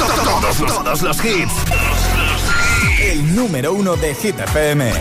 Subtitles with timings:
[0.00, 1.52] Todos los, todos los hits.
[3.00, 4.92] El número uno de Hit FM.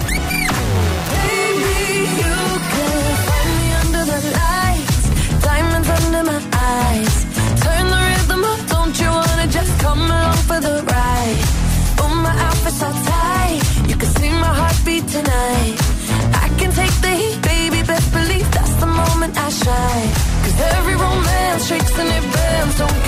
[6.20, 7.14] under my eyes.
[7.64, 11.40] Turn the rhythm up, don't you wanna just come along for the ride?
[12.02, 15.76] Oh, my outfit's all tight, you can see my heartbeat tonight.
[16.44, 20.12] I can take the heat, baby, best believe that's the moment I shine.
[20.44, 23.00] Cause every romance shakes and it bends, don't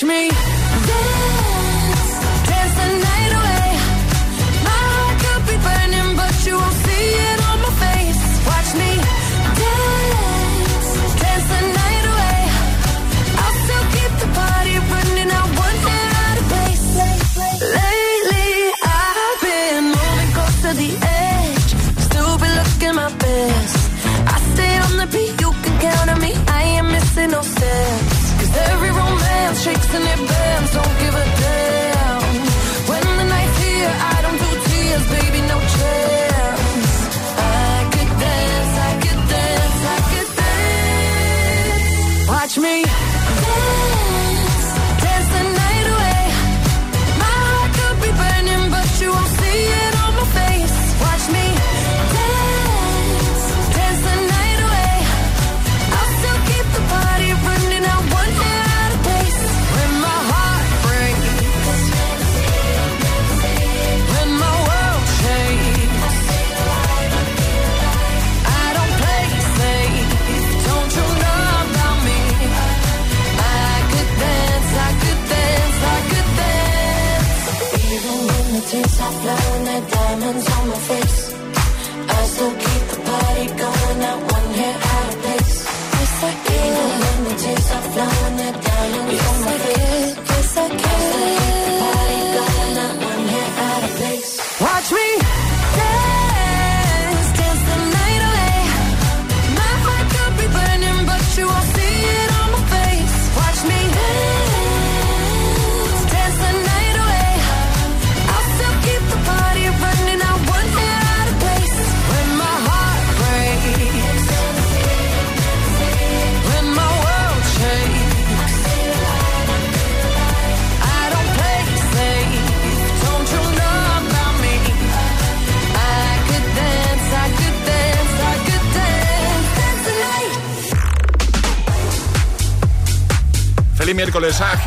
[0.00, 0.30] dance.
[0.30, 0.59] Watch me
[29.92, 30.29] romance shakes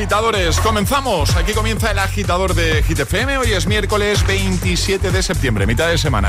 [0.03, 0.59] agitadores.
[0.59, 1.33] Comenzamos.
[1.37, 3.37] Aquí comienza el agitador de Hit FM.
[3.37, 6.27] Hoy es miércoles 27 de septiembre, mitad de semana.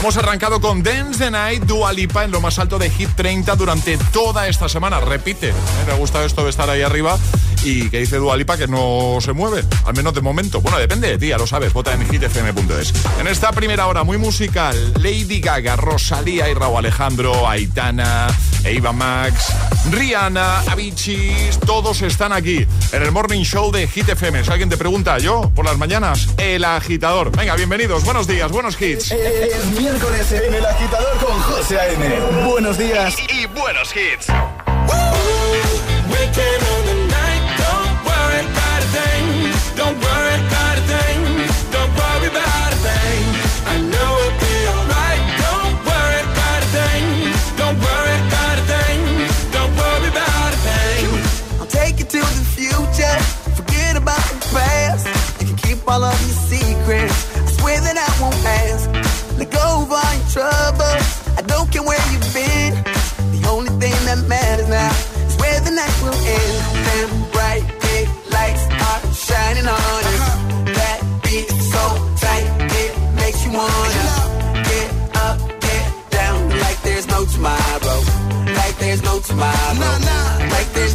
[0.00, 3.54] Hemos arrancado con Dance the Night, Dua Lipa en lo más alto de Hit 30
[3.54, 4.98] durante toda esta semana.
[4.98, 5.50] Repite.
[5.50, 5.54] ¿eh?
[5.86, 7.16] Me ha gustado esto de estar ahí arriba.
[7.64, 10.60] Y que dice Dua Lipa que no se mueve, al menos de momento.
[10.60, 11.72] Bueno, depende de ti, ya lo sabes.
[11.72, 12.92] Vota en hitfm.es.
[13.20, 18.26] En esta primera hora muy musical, Lady Gaga, Rosalía y Raúl Alejandro, Aitana,
[18.64, 19.52] Eva Max,
[19.90, 24.44] Rihanna, Avicii, todos están aquí en el Morning Show de Hit FM.
[24.44, 27.30] Si alguien te pregunta, yo, por las mañanas, el agitador.
[27.36, 29.12] Venga, bienvenidos, buenos días, buenos hits.
[29.12, 32.44] Es miércoles en el agitador con José A.M.
[32.46, 33.14] Buenos días.
[33.30, 34.26] Y, y buenos hits.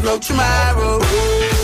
[0.08, 1.57] No tomorrow.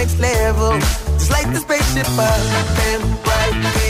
[0.00, 0.72] Next level.
[1.18, 3.89] Just like the spaceship up and bright, big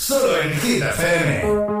[0.11, 1.80] Solo en Hit FM.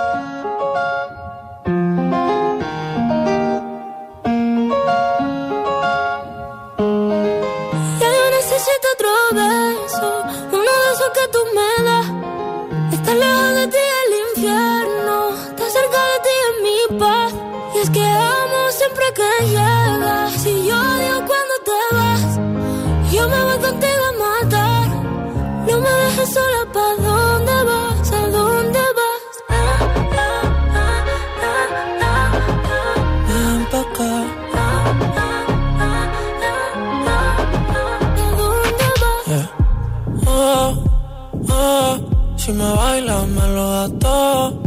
[42.61, 44.61] Me bailas me lo das todo.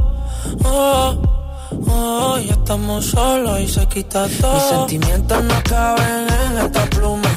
[0.64, 1.16] Oh,
[1.88, 4.54] oh, ya estamos solos y se quita todo.
[4.54, 7.32] Mis sentimientos no caben en esta pluma.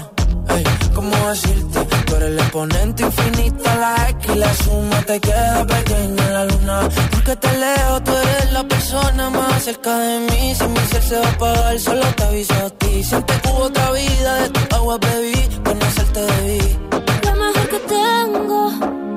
[0.50, 0.64] Ey,
[0.96, 1.80] ¿cómo decirte?
[2.06, 6.46] Tú eres el exponente infinito, la X y la suma te queda pequeña en la
[6.46, 6.90] luna.
[7.12, 10.56] Porque te leo, tú eres la persona más cerca de mí.
[10.56, 13.04] Si mi ser se va a apagar, solo te aviso a ti.
[13.04, 16.78] Siempre hubo otra vida, de tu agua bebí, conocerte debí.
[17.26, 19.17] Lo mejor que tengo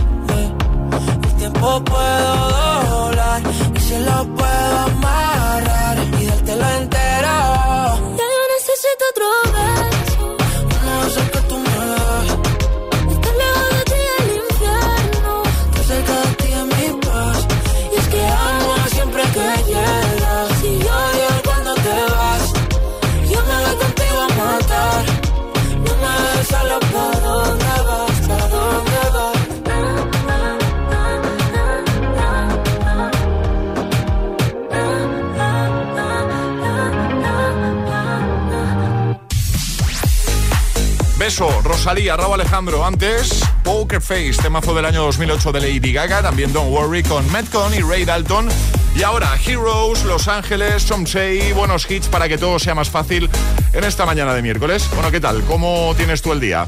[41.83, 42.85] Rosalía, Raúl Alejandro.
[42.85, 46.21] Antes, Poker Face, temazo del año 2008 de Lady Gaga.
[46.21, 48.49] También Don't Worry con Metcon y Ray Dalton.
[48.95, 53.27] Y ahora, Heroes, Los Ángeles, Somsei, buenos hits para que todo sea más fácil
[53.73, 54.87] en esta mañana de miércoles.
[54.93, 55.41] Bueno, ¿qué tal?
[55.45, 56.67] ¿Cómo tienes tú el día?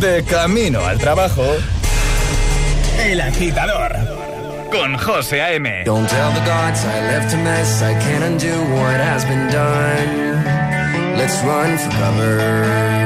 [0.00, 1.44] De camino al trabajo.
[2.98, 3.92] El agitador.
[4.70, 5.82] Con José A.M.
[5.84, 7.82] Don't tell the gods I left a mess.
[7.82, 11.18] I can't undo what has been done.
[11.18, 13.05] Let's run for cover.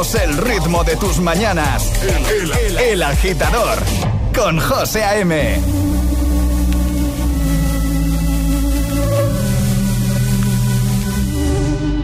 [0.00, 1.92] el ritmo de tus mañanas.
[2.78, 3.78] El, agitador
[4.34, 5.60] con José A.M.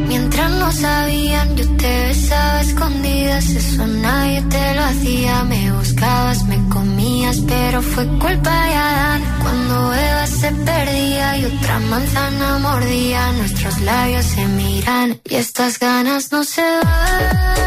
[0.09, 3.49] Mientras no sabían, yo te besaba escondidas.
[3.49, 5.45] Eso nadie te lo hacía.
[5.45, 9.23] Me buscabas, me comías, pero fue culpa de Adán.
[9.41, 16.31] Cuando Eva se perdía y otra manzana mordía, nuestros labios se miran y estas ganas
[16.31, 17.66] no se van.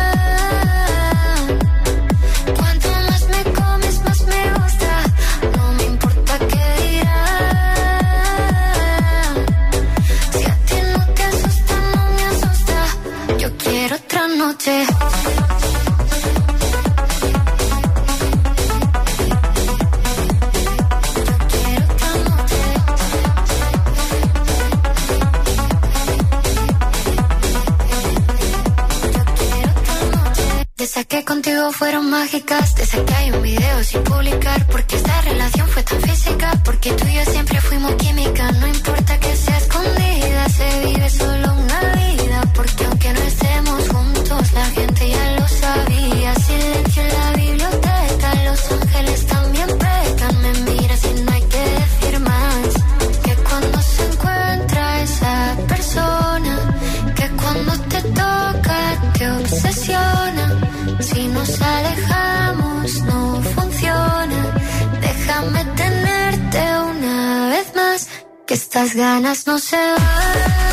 [32.20, 32.76] Mágicas.
[32.76, 34.60] Te saqué hay un video sin publicar.
[34.68, 36.48] Porque esta relación fue tan física.
[36.66, 38.52] Porque tú y yo siempre fuimos química.
[38.52, 42.40] No importa que sea escondida, se vive solo una vida.
[42.58, 46.30] Porque aunque no estemos juntos, la gente ya lo sabía.
[46.48, 50.34] Silencio en la biblioteca, los ángeles también pecan.
[50.44, 52.68] Me miras y no hay que decir más.
[53.26, 56.54] Que cuando se encuentra esa persona,
[57.18, 58.80] que cuando te toca
[59.18, 60.69] te obsesiona
[61.00, 64.42] si nos alejamos no funciona.
[65.02, 66.60] Déjame tenerte
[66.94, 68.08] una vez más,
[68.46, 70.70] que estas ganas no se van.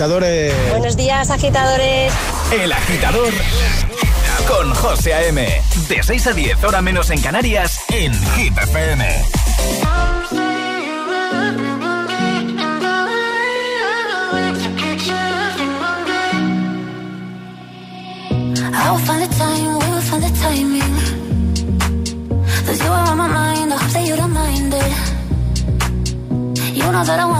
[0.00, 0.54] Agitadores.
[0.70, 2.10] Buenos días, agitadores.
[2.50, 3.30] El agitador
[4.48, 5.46] con José A.M.
[5.90, 9.06] De 6 a 10, hora menos en Canarias, en Hit FM.
[18.72, 20.96] I will find the time, we will find the timing.
[22.64, 25.10] Cause you are on my mind, I hope that you don't mind it.
[26.74, 27.39] You know that I want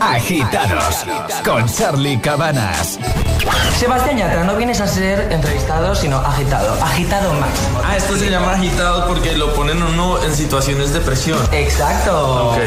[0.00, 1.06] Agitados
[1.44, 2.98] con Charlie Cabanas.
[3.78, 6.74] Sebastián Yatra, no vienes a ser entrevistado, sino agitado.
[6.82, 7.80] Agitado máximo.
[7.84, 11.38] Ah, esto se llama agitado porque lo ponen uno en situaciones de presión.
[11.52, 12.50] Exacto.
[12.50, 12.58] Ok.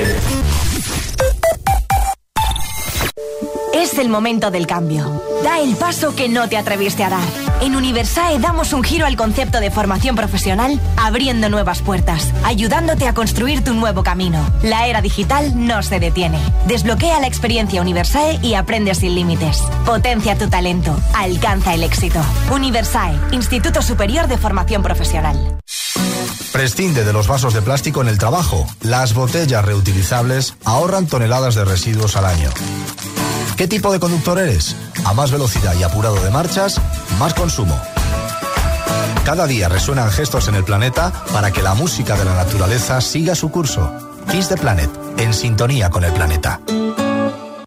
[3.74, 5.24] Es el momento del cambio.
[5.44, 7.49] Da el paso que no te atreviste a dar.
[7.62, 13.14] En Universae damos un giro al concepto de formación profesional, abriendo nuevas puertas, ayudándote a
[13.14, 14.50] construir tu nuevo camino.
[14.64, 16.40] La era digital no se detiene.
[16.68, 19.62] Desbloquea la experiencia Universae y aprende sin límites.
[19.86, 20.98] Potencia tu talento.
[21.14, 22.22] Alcanza el éxito.
[22.50, 25.58] Universae, Instituto Superior de Formación Profesional.
[26.54, 28.66] Prescinde de los vasos de plástico en el trabajo.
[28.82, 32.50] Las botellas reutilizables ahorran toneladas de residuos al año.
[33.60, 34.74] ¿Qué tipo de conductor eres?
[35.04, 36.80] A más velocidad y apurado de marchas,
[37.20, 37.80] más consumo.
[39.26, 43.36] Cada día resuenan gestos en el planeta para que la música de la naturaleza siga
[43.36, 43.92] su curso.
[44.32, 46.62] Kiss the Planet, en sintonía con el planeta.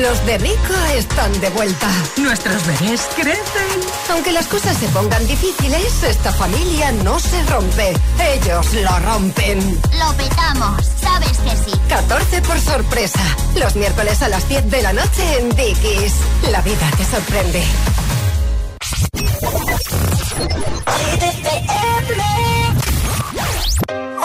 [0.00, 1.86] Los de Rico están de vuelta.
[2.16, 3.80] Nuestros bebés crecen.
[4.10, 7.92] Aunque las cosas se pongan difíciles, esta familia no se rompe.
[8.34, 9.80] Ellos lo rompen.
[9.98, 11.78] Lo petamos, sabes que sí.
[11.88, 13.20] 14 por sorpresa.
[13.56, 16.14] Los miércoles a las 10 de la noche en Dickies.
[16.50, 17.62] La vida te sorprende.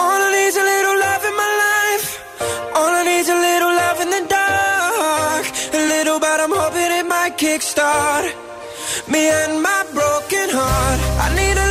[0.00, 2.20] All I need is a little love in my life.
[2.74, 4.47] All I need is a little love in the dark.
[5.70, 8.48] A little, but I'm hoping it might kickstart
[9.06, 11.00] me and my broken heart.
[11.24, 11.67] I need a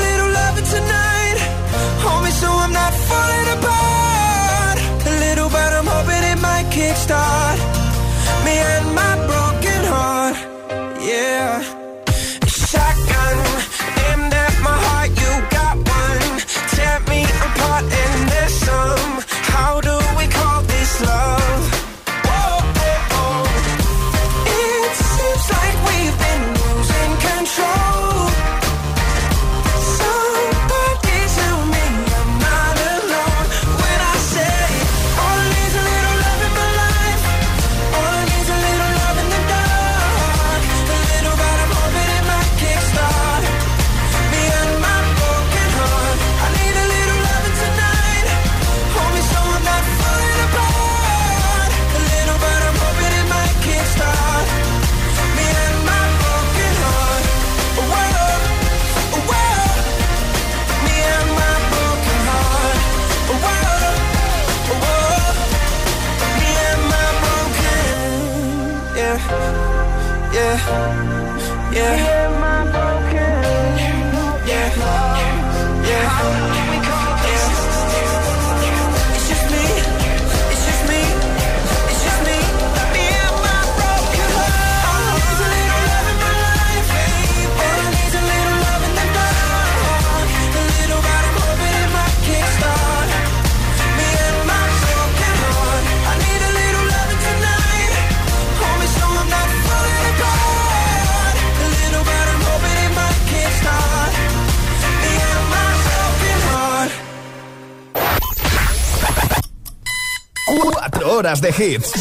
[111.36, 111.92] de hits.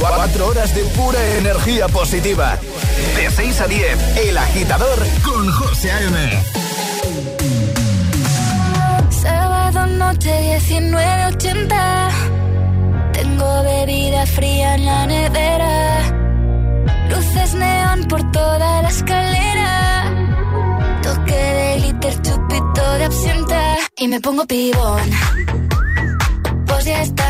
[0.00, 2.56] 4 horas de pura energía positiva.
[3.14, 6.42] De 6 a 10, El Agitador con José A.M.
[9.10, 12.10] Sábado noche 19.80
[13.12, 16.00] Tengo bebida fría en la nevera
[17.10, 20.04] Luces neón por toda la escalera
[21.02, 25.10] Toque de glitter, chupito de absenta Y me pongo pibón
[26.86, 27.29] esta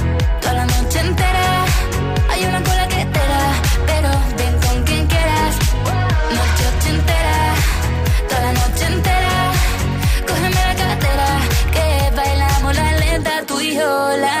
[1.11, 1.65] entera.
[2.29, 3.45] Hay una cola que te da,
[3.89, 5.53] pero ven con quien quieras.
[6.37, 7.37] Noche ochentera,
[8.29, 9.35] toda la noche entera.
[10.27, 11.27] Cógeme la cartera,
[11.75, 11.87] que
[12.19, 13.91] bailamos la lenta tú y yo
[14.25, 14.40] la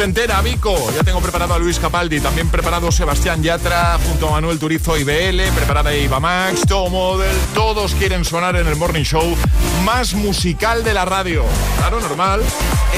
[0.00, 0.74] Noche entera, Vico.
[0.94, 5.04] Ya tengo preparado a Luis Capaldi, también preparado Sebastián Yatra, junto a Manuel Turizo y
[5.04, 9.36] BL, preparada Iba Max, Todo Model, todos quieren sonar en el Morning Show
[9.84, 11.44] más musical de la radio.
[11.76, 12.40] Claro, normal.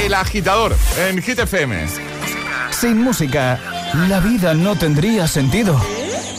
[0.04, 0.76] El agitador
[1.08, 1.88] en Hit FM.
[2.70, 3.58] Sin música,
[4.08, 5.80] la vida no tendría sentido.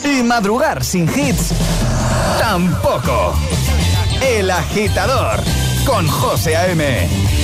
[0.02, 1.52] Y madrugar sin hits,
[2.38, 3.34] tampoco.
[4.22, 5.40] El agitador
[5.84, 7.43] con José A.M.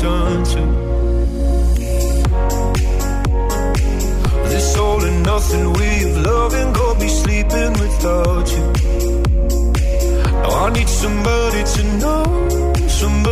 [0.00, 0.70] sunset.
[4.50, 8.64] This all and nothing we've loving, go be sleeping without you.
[10.42, 12.24] Now I need somebody to know,
[12.88, 13.29] somebody.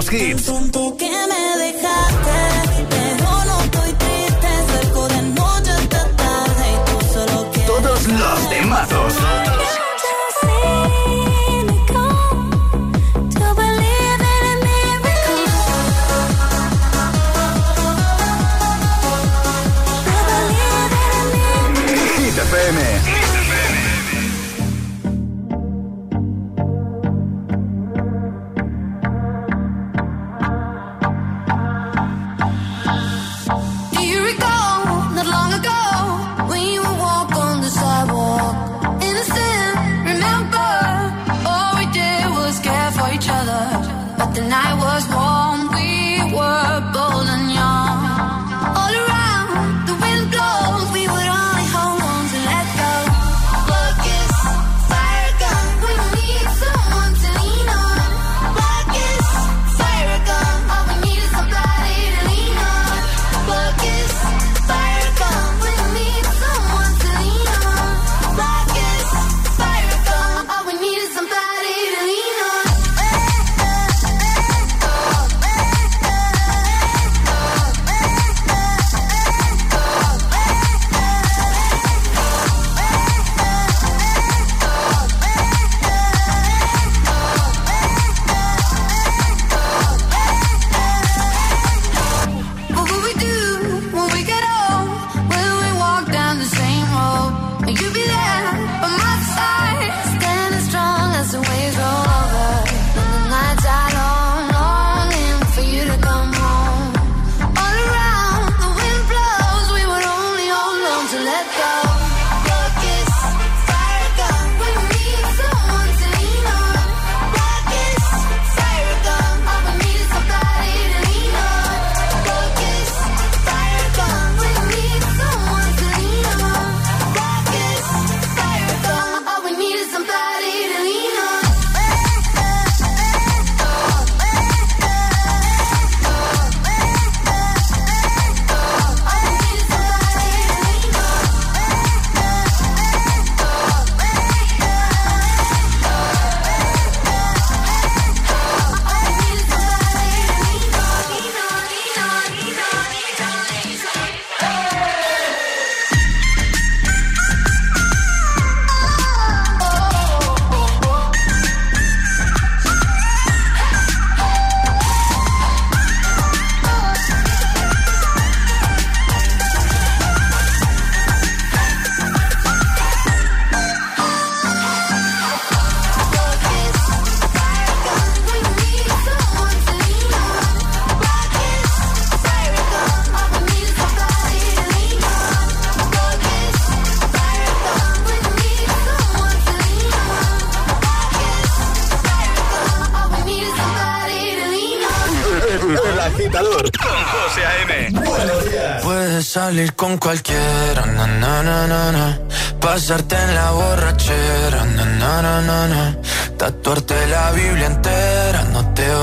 [0.00, 0.50] los hits.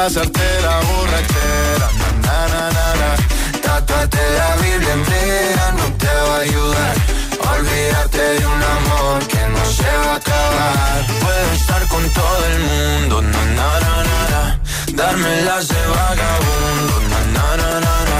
[0.00, 1.88] Pasarte la borrachera,
[2.24, 2.64] na, na,
[3.00, 3.10] na.
[3.60, 6.94] Tatuarte la Biblia entera no te va a ayudar.
[7.44, 11.06] a Olvidarte de un amor que no se va a acabar.
[11.20, 14.42] Puedo estar con todo el mundo, na, na, na, na, na.
[14.94, 18.18] Darme las de vagabundo, na, na, na, na.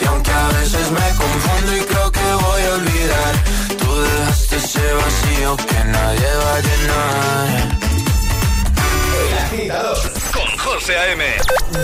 [0.00, 3.34] Y aunque a veces me confundo y creo que voy a olvidar,
[3.80, 7.46] tú dejaste ese vacío que nadie va a llenar.
[9.18, 11.24] El agitador con José A.M.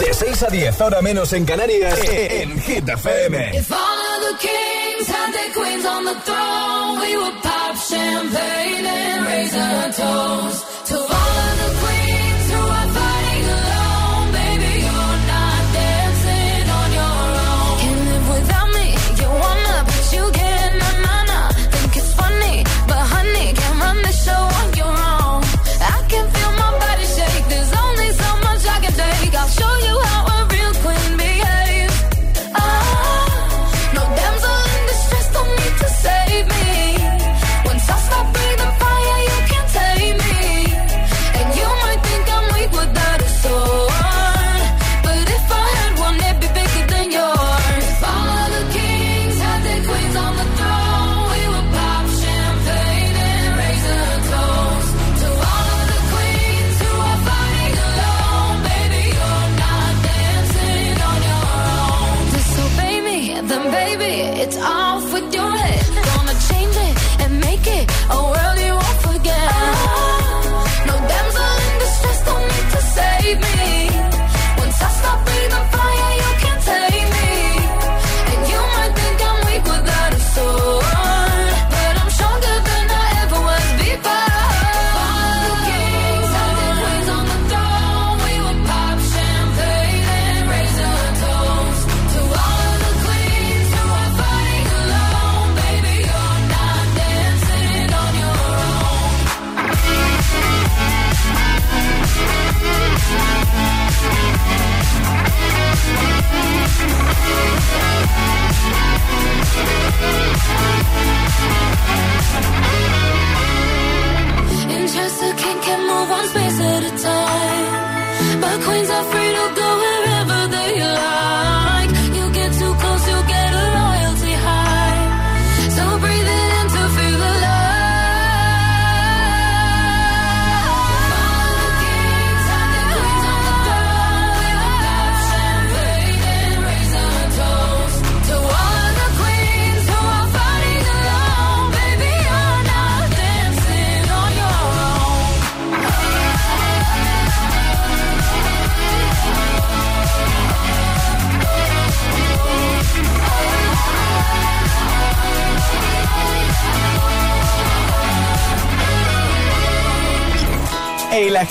[0.00, 3.57] De 6 a 10, ahora menos en Canarias, en Hit FM.
[3.57, 8.86] If all of the kings had their queens on the throne, we would pop champagne
[8.86, 11.32] and raise a toast to all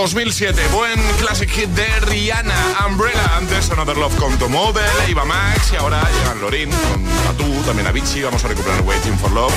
[0.00, 0.68] 2007.
[0.68, 2.54] Buen classic hit de Rihanna,
[2.86, 3.36] Umbrella.
[3.36, 8.22] Antes Another Love con Tomobel, Eva Max y ahora llegan Lorin con Tatu, también Avicii.
[8.22, 9.52] Vamos a recuperar Waiting for Love.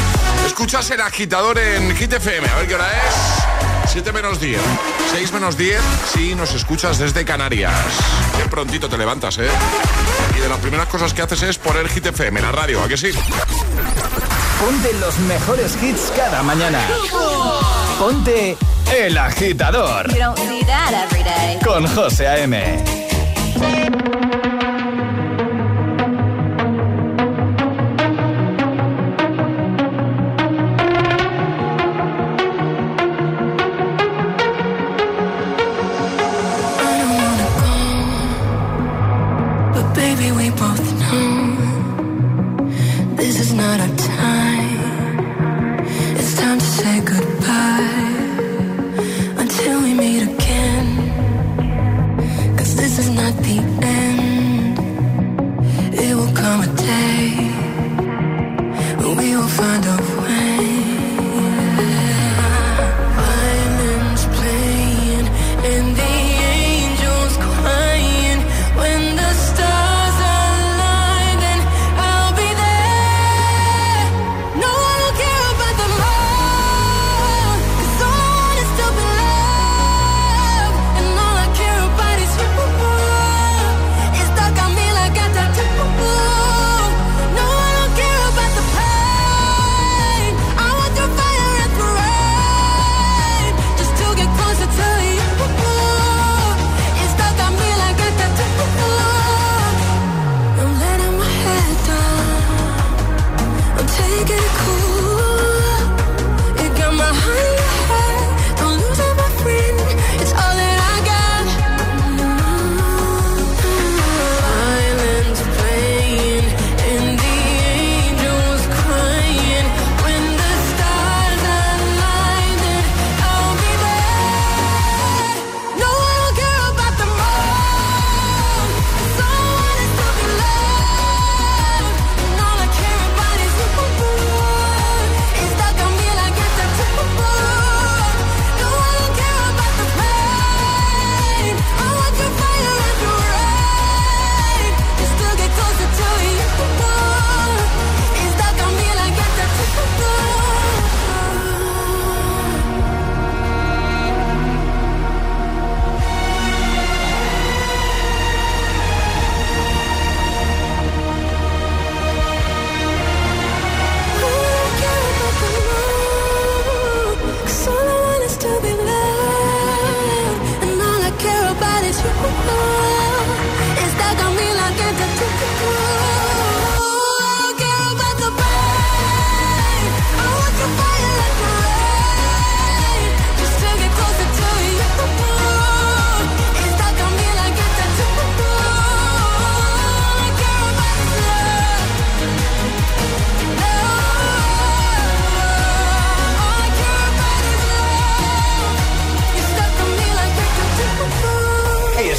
[0.45, 2.45] Escuchas el agitador en Hit FM.
[2.49, 3.91] A ver qué hora es.
[3.93, 4.59] 7 menos 10.
[5.13, 5.81] 6 menos 10
[6.13, 7.73] si nos escuchas desde Canarias.
[8.37, 9.49] Qué prontito te levantas, ¿eh?
[10.35, 12.89] Y de las primeras cosas que haces es poner Hit FM en la radio, ¿a
[12.89, 13.11] que sí?
[14.59, 16.79] Ponte los mejores hits cada mañana.
[17.97, 18.57] Ponte
[18.93, 20.11] el Agitador.
[20.11, 21.57] You don't need that every day.
[21.63, 23.02] Con José A.M.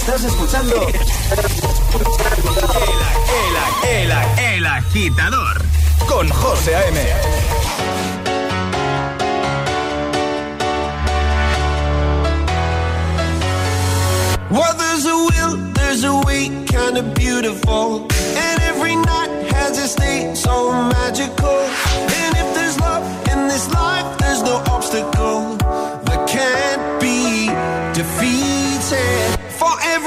[0.06, 0.94] Estás escuchando el,
[3.88, 5.64] el, el, el agitador
[6.06, 7.00] con José A.M.
[14.50, 18.06] Well, there's a will, there's a way, kind of beautiful.
[18.36, 21.48] And every night has a state so magical.
[21.48, 23.93] And if there's love in this life,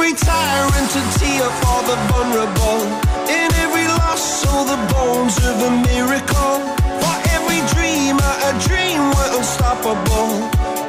[0.07, 2.81] every tyrant, a tear for the vulnerable.
[3.27, 6.59] In every loss, so the bones of a miracle.
[7.01, 10.31] For every dreamer, a dream we're unstoppable.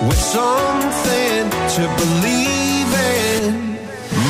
[0.07, 3.79] With something to believe in.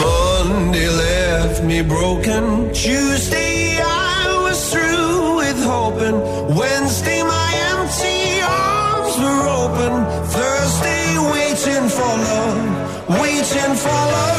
[0.01, 2.73] Monday left me broken.
[2.73, 6.19] Tuesday I was through with hoping.
[6.57, 9.93] Wednesday my empty arms were open.
[10.37, 14.38] Thursday waiting for love, waiting for love.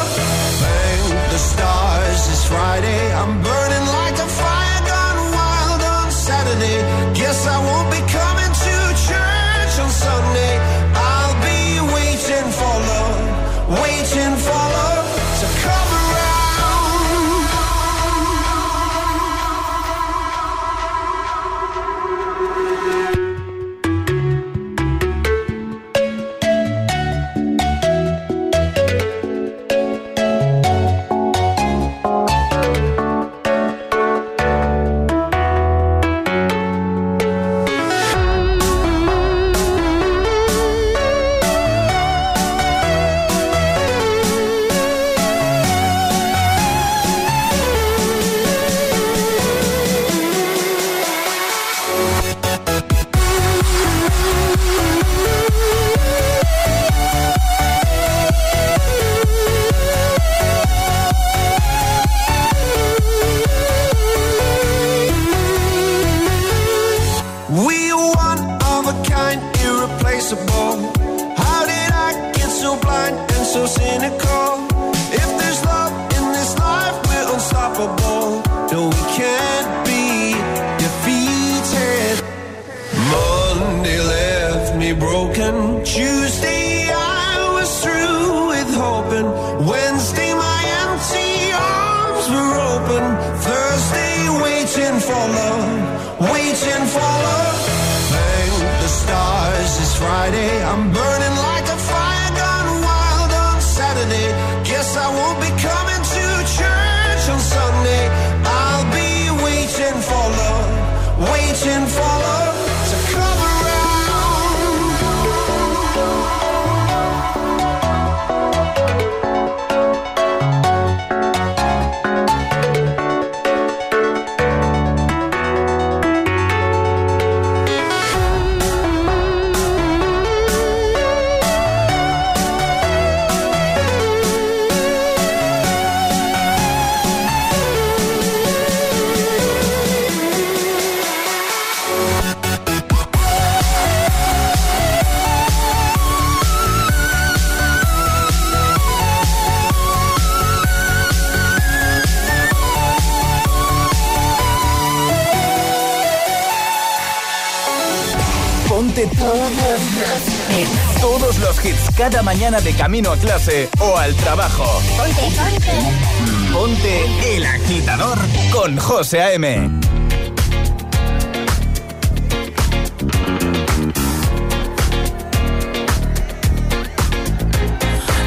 [162.00, 164.64] Cada mañana de camino a clase o al trabajo.
[164.96, 166.54] Ponte, ponte.
[166.54, 168.18] Ponte el agitador
[168.54, 169.70] con José A.M.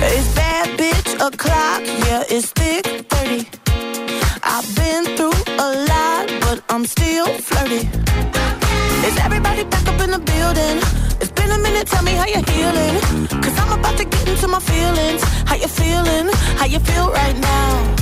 [0.02, 3.48] It's bad bitch o'clock, yeah, it's thick 30.
[4.44, 7.88] I've been through a lot, but I'm still flirty.
[9.08, 10.76] Is everybody back up in the building?
[11.22, 13.21] It's been a minute, tell me how you're healing.
[14.42, 15.22] Into my feelings.
[15.46, 16.28] How you feeling?
[16.56, 18.01] How you feel right now?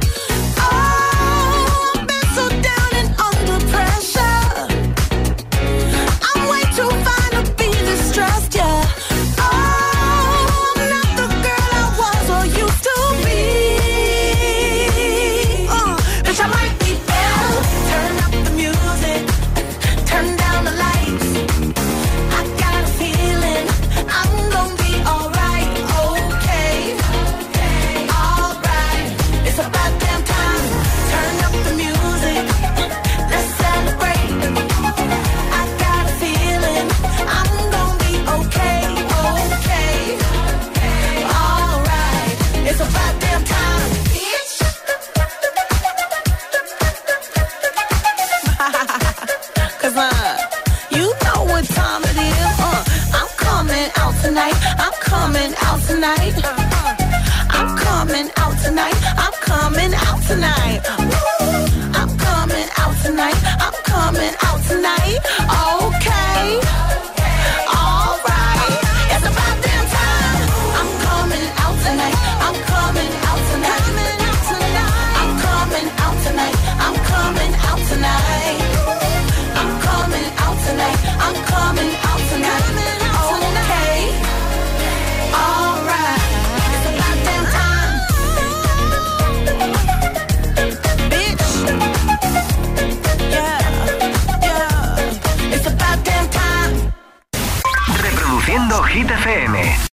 [64.13, 65.19] coming out tonight.
[65.49, 65.80] Oh.